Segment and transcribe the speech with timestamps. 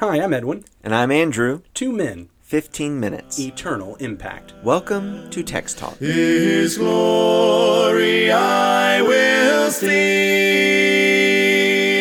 [0.00, 0.64] Hi, I'm Edwin.
[0.82, 1.60] And I'm Andrew.
[1.74, 3.38] Two men, 15 minutes.
[3.38, 4.54] eternal impact.
[4.64, 5.98] Welcome to Text Talk.
[5.98, 9.92] His glory I will see.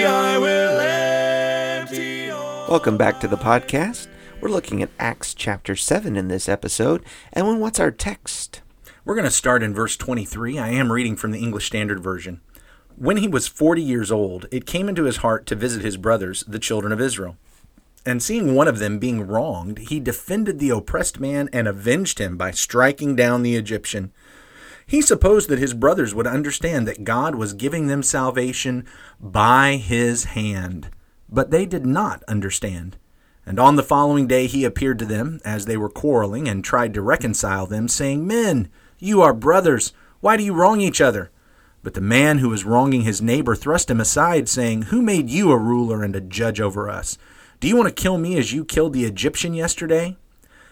[0.06, 2.70] I will empty all.
[2.70, 4.08] Welcome back to the podcast.
[4.40, 7.04] We're looking at Acts chapter 7 in this episode.
[7.34, 8.62] And what's our text?
[9.04, 10.58] We're going to start in verse 23.
[10.58, 12.40] I am reading from the English Standard Version.
[12.96, 16.46] When he was 40 years old, it came into his heart to visit his brothers,
[16.48, 17.36] the children of Israel.
[18.06, 22.38] And seeing one of them being wronged, he defended the oppressed man and avenged him
[22.38, 24.14] by striking down the Egyptian.
[24.88, 28.86] He supposed that his brothers would understand that God was giving them salvation
[29.20, 30.90] by his hand.
[31.30, 32.98] But they did not understand.
[33.46, 36.94] And on the following day he appeared to them as they were quarreling and tried
[36.96, 39.94] to reconcile them, saying, Men, you are brothers.
[40.22, 41.32] Why do you wrong each other?
[41.84, 45.52] But the man who was wronging his neighbor thrust him aside, saying, Who made you
[45.52, 47.18] a ruler and a judge over us?
[47.60, 50.16] Do you want to kill me as you killed the Egyptian yesterday?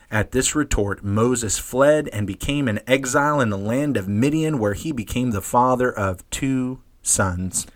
[0.09, 4.73] At this retort, Moses fled and became an exile in the land of Midian, where
[4.73, 7.67] he became the father of two sons.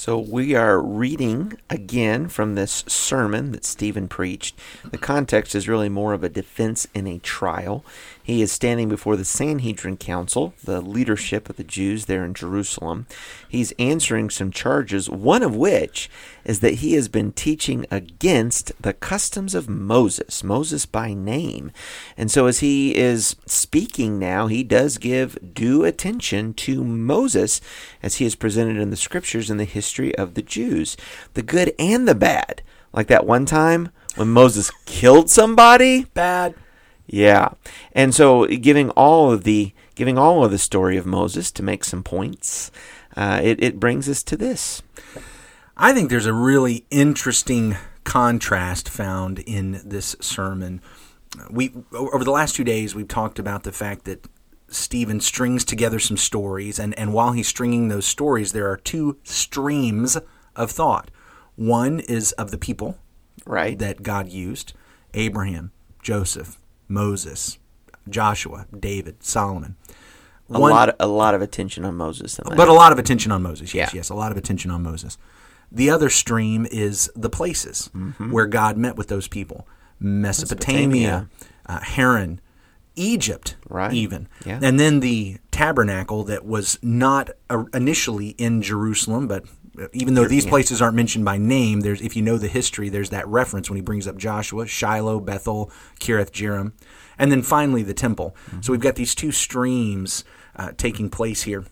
[0.00, 4.56] So we are reading again from this sermon that Stephen preached.
[4.88, 7.84] The context is really more of a defense in a trial.
[8.22, 13.06] He is standing before the Sanhedrin Council, the leadership of the Jews there in Jerusalem.
[13.48, 16.08] He's answering some charges, one of which
[16.44, 21.72] is that he has been teaching against the customs of Moses, Moses by name.
[22.16, 27.60] And so as he is speaking now, he does give due attention to Moses
[28.00, 30.96] as he is presented in the scriptures and the history of the Jews,
[31.34, 32.62] the good and the bad.
[32.92, 36.54] Like that one time when Moses killed somebody, Bad.
[37.06, 37.50] yeah.
[37.92, 41.84] And so giving all of the giving all of the story of Moses to make
[41.84, 42.70] some points,
[43.16, 44.82] uh, it, it brings us to this.
[45.76, 50.80] I think there's a really interesting contrast found in this sermon.
[51.50, 54.26] We over the last two days we've talked about the fact that
[54.68, 59.18] Stephen strings together some stories, and, and while he's stringing those stories, there are two
[59.24, 60.18] streams
[60.54, 61.10] of thought.
[61.56, 62.98] One is of the people
[63.46, 63.78] Right.
[63.78, 64.74] that God used
[65.14, 67.58] Abraham, Joseph, Moses,
[68.08, 69.76] Joshua, David, Solomon.
[70.50, 73.42] a One- lot a lot of attention on Moses but a lot of attention on
[73.42, 73.74] Moses.
[73.74, 73.98] Yes, Yeah.
[73.98, 75.18] yes, a lot of attention on Moses.
[75.70, 78.30] The other stream is the places Mm-hmm.
[78.32, 79.66] where God met with those people
[80.00, 81.28] Mesopotamia,
[81.66, 82.40] uh, Haran,
[82.98, 83.92] Egypt, Right.
[83.92, 84.28] even.
[84.44, 84.58] Yeah.
[84.62, 87.30] And then the tabernacle that was not
[87.72, 89.44] initially in Jerusalem, but
[89.92, 93.10] even though these places aren't mentioned by name, there's if you know the history, there's
[93.10, 95.70] that reference when he brings up Joshua, Shiloh, Bethel,
[96.00, 96.72] Kiriath Jearim,
[97.16, 98.34] and then finally the temple.
[98.60, 100.24] So we've got these two streams
[100.56, 101.64] uh, taking place here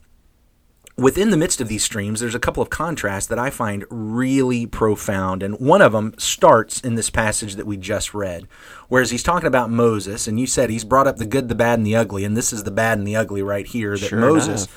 [0.96, 4.66] within the midst of these streams, there's a couple of contrasts that I find really
[4.66, 5.42] profound.
[5.42, 8.48] And one of them starts in this passage that we just read.
[8.88, 11.78] Whereas he's talking about Moses, and you said he's brought up the good, the bad,
[11.78, 12.24] and the ugly.
[12.24, 14.68] And this is the bad and the ugly right here that Sure Moses,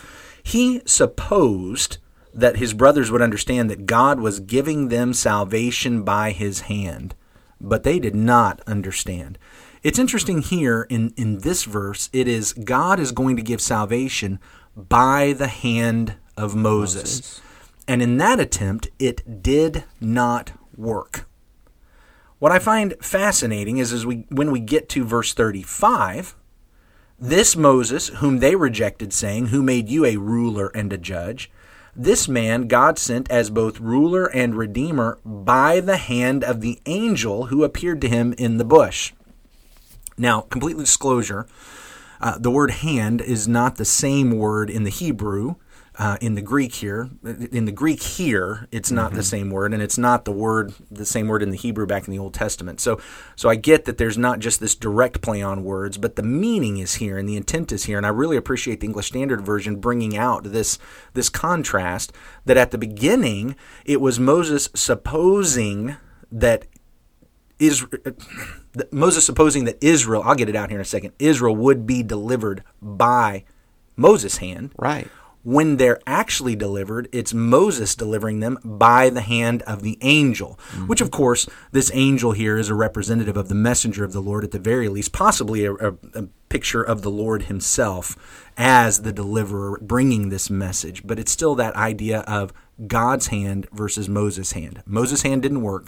[0.43, 1.97] he supposed
[2.33, 7.15] that his brothers would understand that God was giving them salvation by his hand,
[7.59, 9.37] but they did not understand.
[9.81, 14.39] It's interesting here in, in this verse, it is God is going to give salvation
[14.87, 17.41] by the hand of Moses.
[17.87, 21.27] And in that attempt, it did not work.
[22.37, 26.35] What I find fascinating is as we when we get to verse 35,
[27.19, 31.51] this Moses, whom they rejected, saying, Who made you a ruler and a judge?
[31.93, 37.47] This man God sent as both ruler and redeemer by the hand of the angel
[37.47, 39.11] who appeared to him in the bush.
[40.17, 41.45] Now, complete disclosure
[42.19, 45.55] uh, the word hand is not the same word in the Hebrew.
[45.97, 47.09] Uh, in the Greek here,
[47.51, 51.05] in the Greek here, it's not the same word, and it's not the word, the
[51.05, 52.79] same word in the Hebrew back in the Old Testament.
[52.79, 53.01] So,
[53.35, 56.77] so I get that there's not just this direct play on words, but the meaning
[56.77, 59.75] is here and the intent is here, and I really appreciate the English Standard Version
[59.81, 60.79] bringing out this
[61.15, 62.13] this contrast.
[62.45, 65.97] That at the beginning, it was Moses supposing
[66.31, 66.65] that
[67.59, 68.01] Israel,
[68.91, 72.03] Moses supposing that Israel, I'll get it out here in a second, Israel would be
[72.03, 73.43] delivered by
[73.95, 74.71] Moses' hand.
[74.77, 75.07] Right.
[75.43, 80.99] When they're actually delivered, it's Moses delivering them by the hand of the angel, which,
[80.99, 84.51] of course, this angel here is a representative of the messenger of the Lord at
[84.51, 89.79] the very least, possibly a, a, a picture of the Lord himself as the deliverer
[89.81, 91.07] bringing this message.
[91.07, 92.51] But it's still that idea of
[92.85, 94.83] God's hand versus Moses' hand.
[94.85, 95.87] Moses' hand didn't work,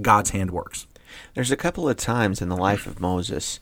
[0.00, 0.86] God's hand works.
[1.34, 3.60] There's a couple of times in the life of Moses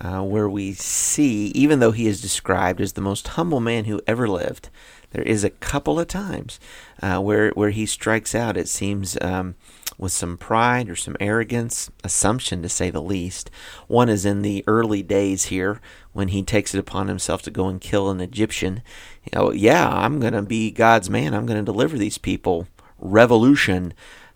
[0.00, 4.00] uh, where we see, even though he is described as the most humble man who
[4.06, 4.70] ever lived,
[5.10, 6.60] there is a couple of times
[7.02, 8.56] uh, where where he strikes out.
[8.56, 9.54] It seems um,
[9.96, 13.50] with some pride or some arrogance, assumption to say the least.
[13.86, 15.80] One is in the early days here
[16.12, 18.82] when he takes it upon himself to go and kill an Egyptian.
[19.24, 21.34] You know, yeah, I'm going to be God's man.
[21.34, 22.68] I'm going to deliver these people.
[22.98, 23.94] Revolution.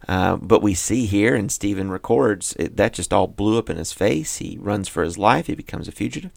[0.08, 3.76] Uh, but we see here, and Stephen records, it, that just all blew up in
[3.76, 4.38] his face.
[4.38, 5.46] He runs for his life.
[5.46, 6.30] He becomes a fugitive.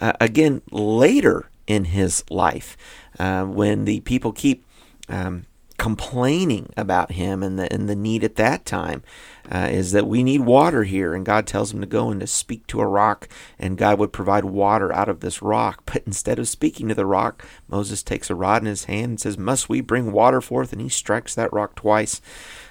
[0.00, 2.76] Uh, again, later in his life,
[3.18, 4.64] uh, when the people keep
[5.08, 5.46] um,
[5.78, 9.02] complaining about him and the and the need at that time
[9.50, 11.14] uh, is that we need water here.
[11.14, 13.28] And God tells him to go and to speak to a rock
[13.58, 15.84] and God would provide water out of this rock.
[15.86, 19.20] But instead of speaking to the rock Moses takes a rod in his hand and
[19.20, 20.72] says must we bring water forth?
[20.72, 22.20] And he strikes that rock twice.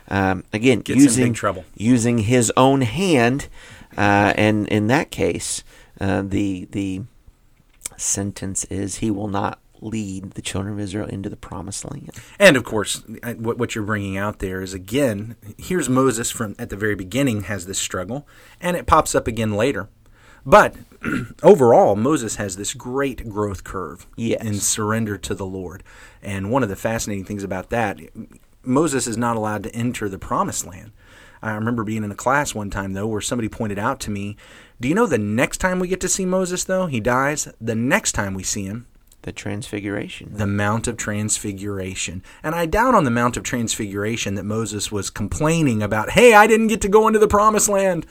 [0.09, 1.65] Um, again Gets using trouble.
[1.75, 3.47] using his own hand
[3.97, 5.63] uh, and in that case
[5.99, 7.01] uh, the the
[7.97, 12.11] sentence is he will not lead the children of Israel into the promised land.
[12.39, 13.03] And of course,
[13.37, 17.43] what, what you're bringing out there is again, here's Moses from at the very beginning
[17.43, 18.27] has this struggle,
[18.59, 19.89] and it pops up again later.
[20.45, 20.75] But
[21.43, 24.41] overall, Moses has this great growth curve yes.
[24.41, 25.83] in surrender to the Lord.
[26.21, 27.99] And one of the fascinating things about that,
[28.63, 30.91] Moses is not allowed to enter the promised land.
[31.41, 34.37] I remember being in a class one time, though, where somebody pointed out to me,
[34.79, 36.87] Do you know the next time we get to see Moses, though?
[36.87, 37.47] He dies.
[37.61, 38.87] The next time we see him,
[39.27, 40.29] the Transfiguration.
[40.31, 42.23] The Mount of Transfiguration.
[42.41, 46.47] And I doubt on the Mount of Transfiguration that Moses was complaining about, hey, I
[46.47, 48.05] didn't get to go into the promised land.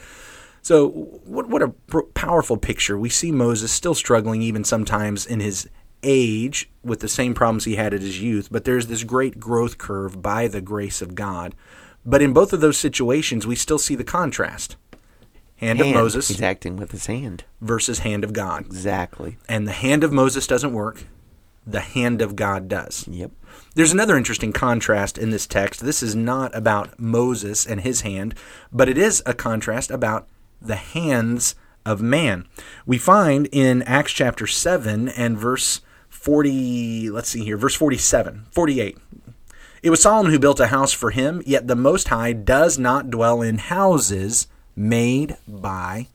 [0.61, 0.89] So,
[1.25, 1.73] what, what a
[2.13, 2.99] powerful picture.
[2.99, 5.67] We see Moses still struggling, even sometimes in his
[6.03, 9.79] age, with the same problems he had at his youth, but there's this great growth
[9.79, 11.55] curve by the grace of God.
[12.05, 14.77] But in both of those situations, we still see the contrast.
[15.57, 16.29] Hand, hand, of Moses.
[16.29, 17.45] He's acting with his hand.
[17.61, 18.67] Versus hand of God.
[18.67, 19.39] Exactly.
[19.49, 21.05] And the hand of Moses doesn't work.
[21.67, 23.09] The hand of God does.
[23.09, 23.33] Yep.
[23.75, 25.81] There's another interesting contrast in this text.
[25.81, 28.35] This is not about Moses and his hand,
[28.73, 30.29] but it is a contrast about
[30.61, 31.55] the hands
[31.85, 32.47] of man.
[32.85, 38.99] We find in Acts chapter 7 and verse 40, let's see here, verse 47, 48.
[39.83, 43.11] It was Solomon who built a house for him, yet the Most High does not
[43.11, 46.09] dwell in houses made by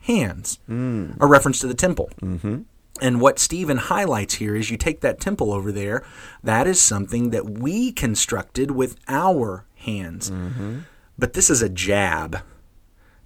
[0.00, 0.58] hands.
[0.68, 1.16] Mm.
[1.20, 2.10] A reference to the temple.
[2.20, 2.62] Mm-hmm.
[3.00, 6.04] And what Stephen highlights here is you take that temple over there,
[6.42, 10.30] that is something that we constructed with our hands.
[10.30, 10.80] Mm-hmm.
[11.16, 12.40] But this is a jab.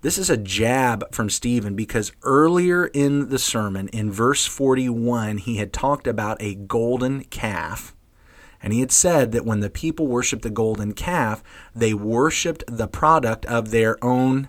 [0.02, 5.56] This is a jab from Stephen because earlier in the sermon, in verse 41, he
[5.56, 7.94] had talked about a golden calf.
[8.60, 11.42] And he had said that when the people worshiped the golden calf,
[11.74, 14.48] they worshiped the product of their own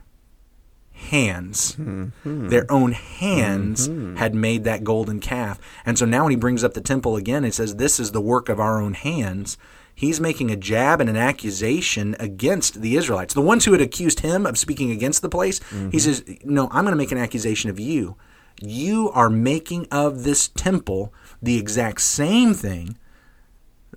[1.04, 1.76] hands.
[1.76, 2.50] Mm-hmm.
[2.50, 4.16] Their own hands mm-hmm.
[4.16, 5.60] had made that golden calf.
[5.86, 8.22] And so now when he brings up the temple again, it says, This is the
[8.22, 9.58] work of our own hands.
[9.96, 13.34] He's making a jab and an accusation against the Israelites.
[13.34, 15.92] The ones who had accused him of speaking against the place, mm-hmm.
[15.92, 18.16] he says, No, I'm going to make an accusation of you.
[18.62, 22.98] You are making of this temple the exact same thing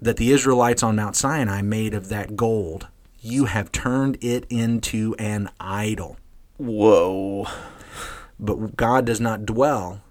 [0.00, 2.88] that the Israelites on Mount Sinai made of that gold.
[3.20, 6.16] You have turned it into an idol.
[6.58, 7.46] Whoa.
[8.38, 10.02] But God does not dwell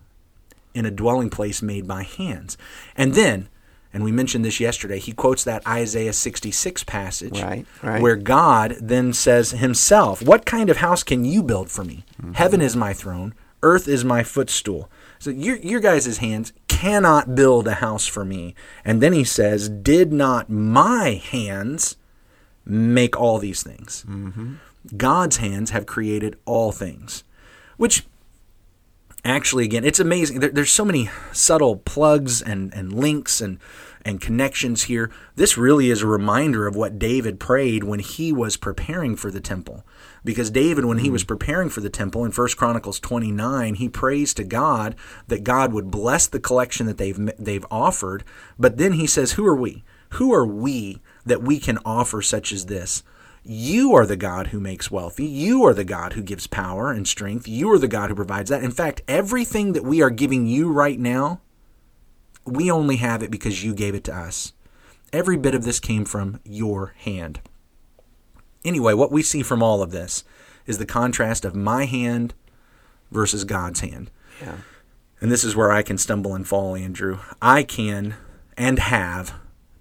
[0.73, 2.57] in a dwelling place made by hands.
[2.95, 3.49] And then,
[3.93, 8.01] and we mentioned this yesterday, he quotes that Isaiah 66 passage right, right.
[8.01, 12.03] where God then says himself, What kind of house can you build for me?
[12.21, 12.33] Mm-hmm.
[12.33, 13.33] Heaven is my throne,
[13.63, 14.89] earth is my footstool.
[15.17, 18.53] So your, your guys' hands cannot build a house for me.
[18.83, 21.95] And then he says, Did not my hands
[22.65, 24.05] make all these things?
[24.07, 24.55] Mm-hmm.
[24.97, 27.23] God's hands have created all things.
[27.77, 28.05] Which
[29.23, 30.39] actually, again, it's amazing.
[30.39, 33.59] There, there's so many subtle plugs and, and links and,
[34.03, 35.11] and connections here.
[35.35, 39.41] This really is a reminder of what David prayed when he was preparing for the
[39.41, 39.83] temple.
[40.23, 41.27] Because David, when he was hmm.
[41.27, 44.95] preparing for the temple in 1 Chronicles 29, he prays to God
[45.27, 48.23] that God would bless the collection that they've, they've offered.
[48.57, 49.83] But then he says, Who are we?
[50.11, 53.03] Who are we that we can offer such as this?
[53.47, 55.25] You are the God who makes wealthy.
[55.25, 57.47] You are the God who gives power and strength.
[57.47, 58.63] You are the God who provides that.
[58.63, 61.41] In fact, everything that we are giving you right now,
[62.43, 64.53] we only have it because you gave it to us.
[65.13, 67.39] Every bit of this came from your hand.
[68.63, 70.23] Anyway, what we see from all of this
[70.65, 72.33] is the contrast of my hand
[73.11, 74.09] versus God's hand.
[74.41, 74.57] Yeah.
[75.21, 77.19] And this is where I can stumble and fall, Andrew.
[77.43, 78.15] I can
[78.57, 79.35] and have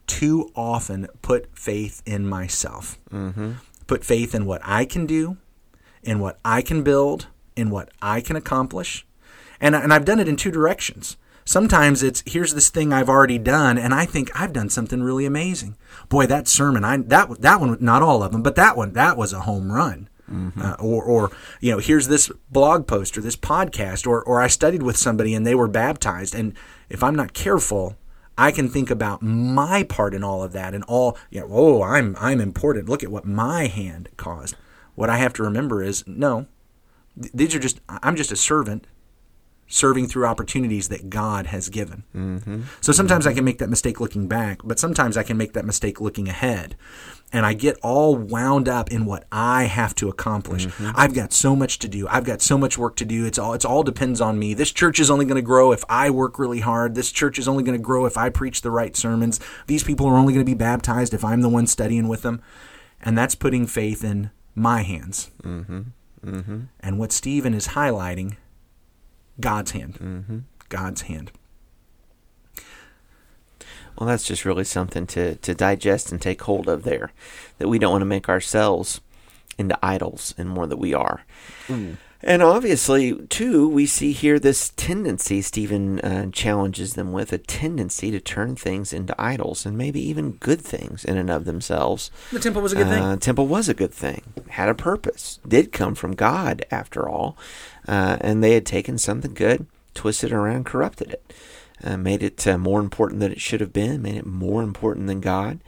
[0.07, 2.99] too often put faith in myself.
[3.11, 3.53] Mm-hmm.
[3.87, 5.37] Put faith in what I can do,
[6.03, 9.07] in what I can build, in what I can accomplish.
[9.61, 11.17] And, and I've done it in two directions.
[11.45, 15.27] Sometimes it's here's this thing I've already done, and I think I've done something really
[15.27, 15.77] amazing.
[16.09, 19.19] Boy, that sermon, I that that one, not all of them, but that one, that
[19.19, 20.09] was a home run.
[20.31, 20.63] Mm-hmm.
[20.63, 21.31] Uh, or, or
[21.61, 25.35] you know, here's this blog post or this podcast, or or I studied with somebody
[25.35, 26.55] and they were baptized, and
[26.89, 27.97] if I'm not careful,
[28.37, 31.83] I can think about my part in all of that and all, you know, oh,
[31.83, 32.89] I'm I'm important.
[32.89, 34.57] Look at what my hand caused.
[34.95, 36.47] What I have to remember is no,
[37.17, 38.87] these are just I'm just a servant
[39.67, 42.05] serving through opportunities that God has given.
[42.15, 42.63] Mm-hmm.
[42.81, 43.33] So sometimes mm-hmm.
[43.33, 46.29] I can make that mistake looking back, but sometimes I can make that mistake looking
[46.29, 46.77] ahead.
[47.33, 50.67] And I get all wound up in what I have to accomplish.
[50.67, 50.91] Mm-hmm.
[50.95, 52.07] I've got so much to do.
[52.07, 53.27] I've got so much work to do.
[53.27, 54.55] It's all it's all depends on me.
[54.55, 56.95] This church is only going to grow if I work really hard.
[56.95, 59.41] This church is only going to grow if I preach the right sermons.
[59.67, 62.41] These people are only going to be baptized if I'm the one studying with them.
[63.01, 65.33] And that's putting faith in my hands.
[65.43, 65.81] Mm-hmm.
[66.25, 66.61] Mm-hmm.
[66.81, 68.37] And what Stephen is highlighting
[69.41, 69.95] God's hand.
[69.95, 70.39] Mm-hmm.
[70.69, 71.33] God's hand.
[73.99, 77.13] Well, that's just really something to, to digest and take hold of there.
[77.59, 79.01] That we don't want to make ourselves
[79.57, 81.25] into idols and more that we are.
[81.69, 81.97] Mm.
[82.27, 88.11] And obviously, too, we see here this tendency Stephen uh, challenges them with a tendency
[88.11, 92.11] to turn things into idols and maybe even good things in and of themselves.
[92.33, 93.19] The temple was a good uh, thing.
[93.19, 97.37] Temple was a good thing, had a purpose, did come from God after all.
[97.87, 101.33] Uh, and they had taken something good, twisted it around, corrupted it,
[101.83, 105.09] uh, made it uh, more important than it should have been, made it more important
[105.09, 105.61] than God.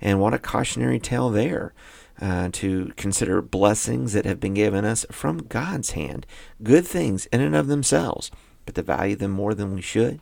[0.00, 1.74] And what a cautionary tale there.
[2.20, 6.26] Uh, to consider blessings that have been given us from God's hand,
[6.64, 8.32] good things in and of themselves,
[8.66, 10.20] but to value them more than we should,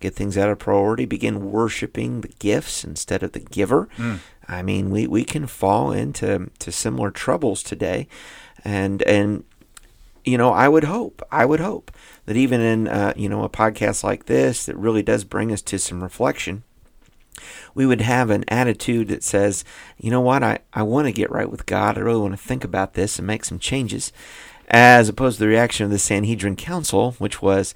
[0.00, 3.88] get things out of priority, begin worshiping the gifts instead of the giver.
[3.96, 4.18] Mm.
[4.48, 8.08] I mean, we, we can fall into to similar troubles today,
[8.64, 9.44] and and
[10.26, 11.92] you know, I would hope, I would hope
[12.26, 15.62] that even in, uh, you know, a podcast like this that really does bring us
[15.62, 16.64] to some reflection,
[17.74, 19.64] we would have an attitude that says,
[19.98, 21.96] you know what, I, I want to get right with God.
[21.96, 24.12] I really want to think about this and make some changes.
[24.68, 27.72] As opposed to the reaction of the Sanhedrin Council, which was,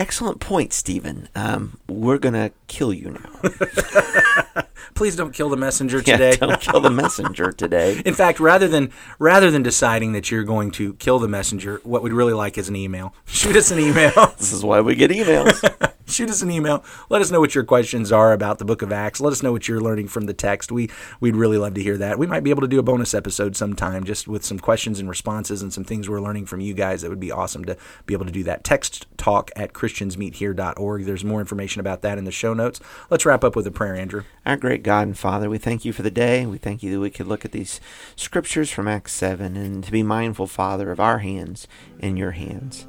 [0.00, 1.28] excellent point, Stephen.
[1.34, 4.62] Um, we're going to kill you now.
[4.94, 6.30] please don't kill the messenger today.
[6.30, 8.02] Yeah, don't kill the messenger today.
[8.04, 12.02] In fact, rather than rather than deciding that you're going to kill the messenger, what
[12.02, 13.14] we'd really like is an email.
[13.26, 14.34] Shoot us an email.
[14.38, 15.62] this is why we get emails.
[16.06, 16.84] Shoot us an email.
[17.08, 19.20] Let us know what your questions are about the book of Acts.
[19.20, 20.72] Let us know what you're learning from the text.
[20.72, 20.90] We
[21.20, 22.18] we'd really love to hear that.
[22.18, 25.08] We might be able to do a bonus episode sometime just with some questions and
[25.08, 27.02] responses and some things we're learning from you guys.
[27.02, 27.76] That would be awesome to
[28.06, 28.64] be able to do that.
[28.64, 31.04] Text talk at christiansmeethere.org.
[31.04, 32.80] There's more information about that in the show notes.
[33.10, 34.24] Let's wrap up with a prayer, Andrew.
[34.46, 36.46] Our great God and Father, we thank you for the day.
[36.46, 37.80] We thank you that we could look at these
[38.16, 41.66] scriptures from Acts 7 and to be mindful, Father, of our hands
[41.98, 42.86] in your hands.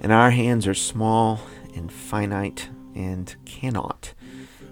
[0.00, 1.40] And our hands are small
[1.74, 4.14] and finite and cannot.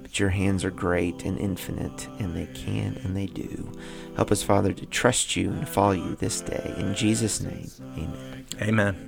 [0.03, 3.71] But your hands are great and infinite, and they can and they do.
[4.17, 6.75] Help us, Father, to trust you and follow you this day.
[6.79, 8.49] In Jesus' name, amen.
[8.63, 9.08] Amen.